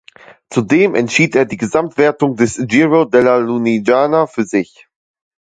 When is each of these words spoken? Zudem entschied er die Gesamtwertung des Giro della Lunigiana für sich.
Zudem 0.49 0.95
entschied 0.95 1.35
er 1.35 1.45
die 1.45 1.57
Gesamtwertung 1.57 2.35
des 2.35 2.59
Giro 2.65 3.05
della 3.05 3.37
Lunigiana 3.37 4.25
für 4.25 4.45
sich. 4.45 4.87